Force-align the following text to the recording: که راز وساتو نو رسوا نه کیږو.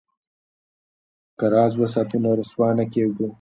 که 1.37 1.45
راز 1.53 1.73
وساتو 1.79 2.17
نو 2.23 2.31
رسوا 2.39 2.67
نه 2.77 2.85
کیږو. 2.93 3.27